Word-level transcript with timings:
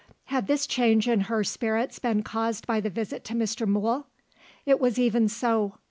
Had 0.33 0.47
this 0.47 0.65
change 0.65 1.07
in 1.07 1.19
her 1.29 1.43
spirits 1.43 1.99
been 1.99 2.23
caused 2.23 2.65
by 2.65 2.81
the 2.81 2.89
visit 2.89 3.23
to 3.25 3.35
Mr. 3.35 3.67
Mool? 3.67 4.07
It 4.65 4.79
was 4.79 4.97
even 4.97 5.29
so. 5.29 5.75